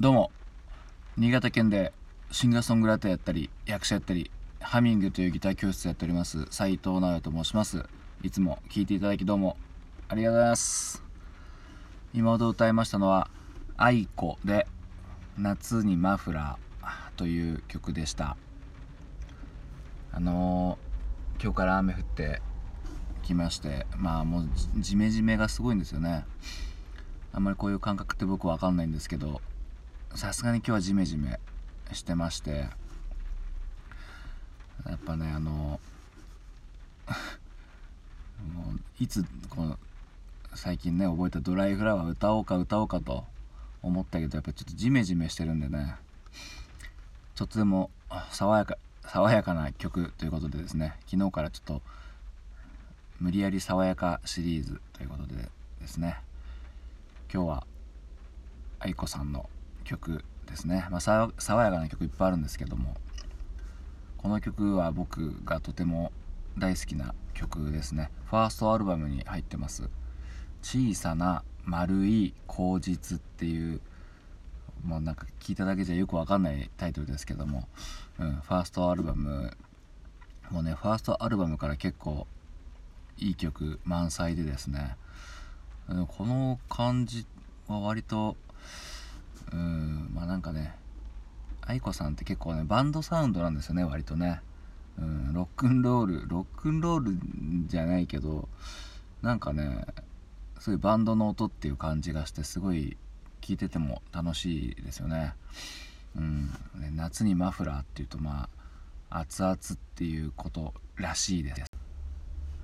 [0.00, 0.30] どうも。
[1.16, 1.92] 新潟県で
[2.30, 7.84] シンガーソングライターやったり役者やったりハミングというギター教室やっております斉藤直也と申します。
[8.22, 9.56] いつも聴いていただきどうも
[10.08, 11.02] ありがとうございます。
[12.14, 13.28] 今ほど歌いましたのは
[13.76, 14.68] 「愛子」で
[15.36, 16.86] 「夏にマフラー」
[17.18, 18.36] という曲でした。
[20.12, 22.40] あのー今日から雨降って
[23.24, 26.24] きましてまあもうじじめじめがすごいんですよね。
[27.32, 29.40] あんまりこういう感覚って僕わかんないんですけど
[30.14, 31.38] さすがに今日はジメジメ
[31.92, 32.50] してまして
[34.86, 35.80] やっぱねあの
[38.54, 39.78] もういつこの
[40.54, 43.24] 最近ね覚えた「ドライフラワー」歌おうか歌おうかと
[43.82, 45.96] 思ったけどやっぱちょっとジメジメしてるんでね
[47.34, 47.90] ちょっとでも
[48.30, 51.82] 爽やか爽やかな曲ということでですね昨日からちょっと
[53.20, 55.48] 無理やり爽やかシリーズということで
[55.80, 56.18] ですね
[57.32, 57.66] 今日は
[58.80, 59.48] 愛子さんの
[59.88, 61.32] 曲ですね、まあ、爽
[61.64, 62.94] やかな曲いっぱいあるんですけども。
[64.18, 66.10] この曲は僕がとても
[66.58, 68.10] 大好きな曲ですね。
[68.26, 69.88] ファーストアルバムに入ってます
[70.60, 73.80] 「小さな丸い口実」っていう
[74.84, 77.68] もうなんか聞いただけじゃよくわかんないタイトルですけども、
[78.18, 79.56] うん、ファーストアルバム
[80.50, 82.26] もうねファーストアルバムから結構
[83.18, 84.96] いい曲満載でですね。
[86.08, 87.24] この感じ
[87.66, 88.36] は割と
[89.52, 90.74] うんまあなんかね
[91.62, 94.40] 愛子さんって結構ねバンドサウンドなんですよね割とね、
[94.98, 97.18] うん、ロックンロールロックンロール
[97.66, 98.48] じゃないけど
[99.22, 99.84] なんかね
[100.60, 102.96] そういうバンドの音っていう感じがしてすごい
[103.40, 105.34] 聴いてても楽しいですよね。
[106.16, 106.50] うん、
[106.80, 108.48] で夏にマフラーっていうとま
[109.10, 109.58] あ熱々っ
[109.94, 111.64] ていうことらしいです。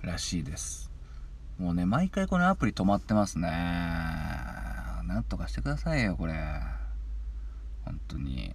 [0.03, 0.91] らしいです。
[1.59, 4.74] もうね毎回このアプリ止まってますね。
[5.07, 6.35] なんとかしてくださいよこれ。
[7.85, 8.55] 本当に。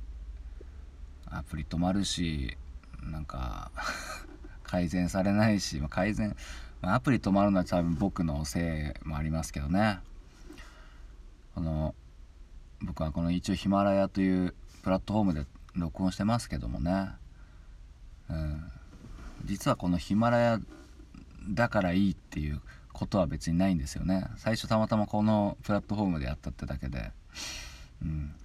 [1.31, 2.57] アプリ止まるし
[3.03, 3.71] なんか
[4.63, 6.35] 改善されないし、ま、改善、
[6.81, 9.99] アプリ止まるのは多分僕のせいもありますけどね。
[11.55, 11.95] この
[12.81, 17.09] 僕はこの一応ヒマラヤというプラットフォームで録音してますけどもね、
[18.29, 18.71] うん、
[19.45, 20.59] 実はこのヒマラヤ
[21.49, 22.61] だからいいっていう
[22.99, 24.25] ことは別にないんですよね。
[24.35, 27.11] 最初たまたまこのプラットフォームでやったってだけで、
[28.03, 28.35] うん、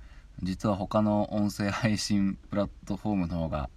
[0.45, 3.69] 実は他の音声配信プラットフォームの方が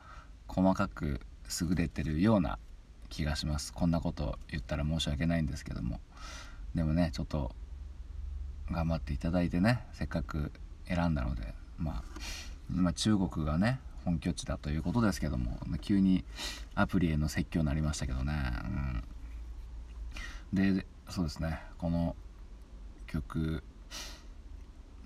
[0.47, 1.19] 細かく
[1.61, 2.59] 優れてるような
[3.09, 3.73] 気がします。
[3.73, 5.99] こんなこと言ったら申し訳ないんですけども。
[6.75, 7.55] でもねちょっと
[8.69, 10.51] 頑張っていただいてねせっかく
[10.87, 12.03] 選んだのでまあ
[12.69, 16.23] 今中国がね本拠地だということですけども急に
[16.75, 18.33] アプリへの説教になりましたけどね、
[18.63, 19.03] うん、
[20.53, 21.61] でそうですね。
[21.77, 22.15] この
[23.07, 23.63] 曲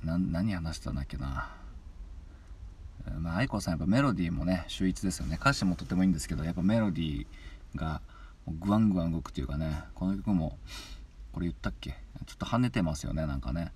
[0.03, 1.51] 何話したんだっけな。
[3.19, 5.37] まあ愛子さんやっぱメロディーもね秀逸ですよね。
[5.39, 8.01] 歌詞もとてもいいんですけどやっぱメロディーが
[8.47, 10.57] グワングワン動くというかねこの曲も
[11.33, 11.91] これ言ったっけ？
[12.25, 13.71] ちょっと跳ねてますよねなんかね。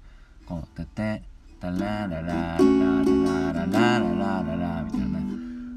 [0.45, 1.23] この「てて
[1.59, 2.63] タラララララ
[3.03, 5.19] ララララララ」みたいなね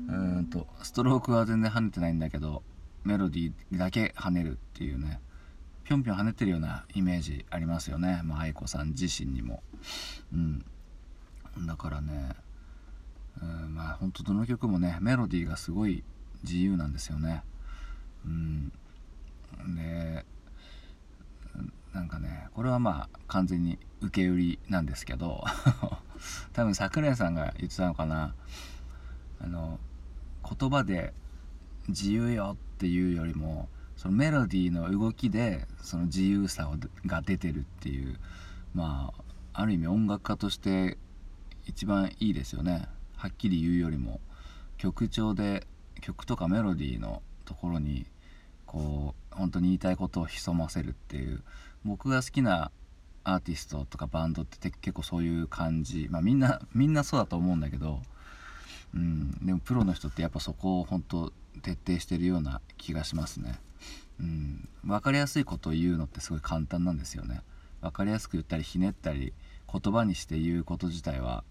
[0.09, 2.63] うんとストロークは全然跳ねてないんだけど
[3.05, 5.21] メロディーだけ跳ねるっていうね
[5.89, 8.21] ぴょんぴょん跳ねてるようなイメージありますよね。
[8.23, 9.63] まあ愛子さん自身にも。
[10.35, 10.63] うん。
[11.67, 12.35] だからね
[13.41, 16.05] うんまあほんとどの曲もねメロディーがすごい
[16.43, 17.43] 自由なんですよね。
[18.27, 18.69] うん。
[19.75, 20.27] で
[21.95, 25.43] なんかねこれはまあ完全に受け売りなんですけど
[26.53, 28.35] 多分桜井さんが言ってたのかな。
[29.41, 29.81] あの
[30.45, 31.15] 言葉で
[31.89, 38.17] 自由よっていうよりもそのメロディーの動きでその自由さをが出てるっていう
[38.73, 39.13] ま
[39.53, 40.97] あある意味音楽家として
[41.67, 42.87] 一番いいですよね
[43.17, 44.21] はっきり言うよりも
[44.77, 45.67] 曲調で
[46.01, 48.07] 曲とかメロディーのところに
[48.67, 51.43] こう本当に言いたいことを潜ませるっていう
[51.85, 52.71] 僕が好きな
[53.25, 58.01] アーティストとかバンドって結構そういう感じまあみんなみんなそうだと思うんだけど、
[58.95, 63.59] うん、でもプロの人ってやっぱそこを本当徹底してるような気がしますね。
[64.21, 67.41] うん、分かりやすいことを言うのってすごい簡単なんですよね。
[67.81, 69.33] 分かりやすく言ったりひねったり
[69.73, 71.45] 言葉にして言うこと自体は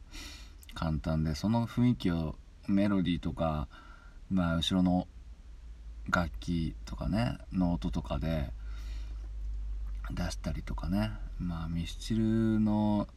[0.74, 2.36] 簡単でその雰囲気を
[2.68, 3.68] メロディーとか、
[4.30, 5.08] まあ、後ろの
[6.10, 8.52] 楽器とかねノートとかで
[10.12, 11.12] 出したりとかね。
[11.40, 13.08] まあミスチルの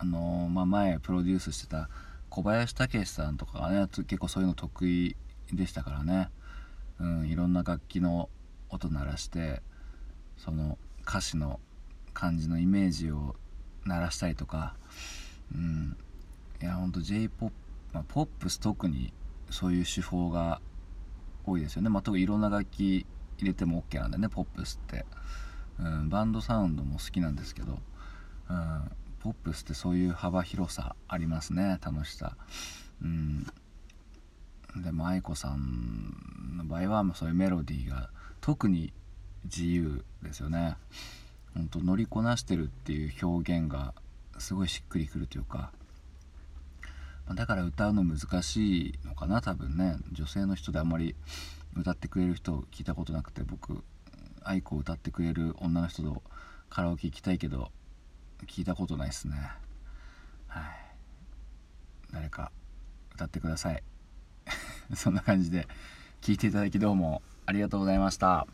[0.00, 1.88] あのまあ、前プロデュースしてた
[2.30, 5.16] 小林武史さんとかがね結構そういうの得意
[5.52, 6.30] でしたからね、
[7.00, 8.28] うん、いろんな楽器の
[8.70, 9.62] 音鳴らして
[10.36, 11.60] その歌詞の
[12.12, 13.36] 感じのイメージを
[13.84, 14.74] 鳴らしたりとか、
[15.54, 15.96] うん、
[16.60, 17.52] いやほんと j p o p
[17.92, 19.12] まあ、ポップス特に
[19.50, 20.60] そういう手法が
[21.46, 23.06] 多いですよね、まあ、特にいろんな楽器
[23.38, 25.06] 入れても OK なんでねポップスって、
[25.80, 27.78] うん、バンドサウンドも好きなんですけど、
[28.50, 32.36] うん、ポップスってそういう幅広さありますね楽しさ、
[33.02, 33.46] うん、
[34.76, 38.92] でも愛子さんの場合はそういうメロディーが特に
[39.44, 40.76] 自由ですよね。
[41.54, 43.94] ほんと乗りこなしてるっていう表現が
[44.38, 45.72] すごいしっくりくるというか。
[47.34, 49.96] だから歌うの難しいのかな多分ね。
[50.12, 51.14] 女性の人であんまり
[51.76, 53.84] 歌ってくれる人を聞いたことなくて僕
[54.42, 56.22] 愛子を歌ってくれる女の人と
[56.70, 57.70] カラオケ行きたいけど
[58.46, 59.36] 聞いたことないですね。
[60.46, 60.64] はい。
[62.12, 62.50] 誰か
[63.14, 63.82] 歌ってください。
[64.94, 65.68] そんな感じで
[66.22, 67.22] 聞いていただきどうも。
[67.48, 68.46] ありがとうございました。